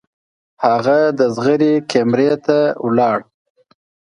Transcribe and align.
هغه 0.65 0.97
د 1.19 1.21
زغرې 1.35 1.73
کمرې 1.91 2.31
ته 2.45 2.57
لاړ. 2.97 3.17